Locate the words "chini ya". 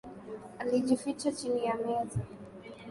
1.31-1.75